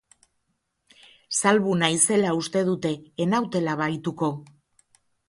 Salbu 1.39 1.75
naizela 1.83 2.31
uste 2.37 2.63
dute, 2.71 2.93
ez 3.27 3.29
nautela 3.35 3.77
bahituko. 3.83 4.31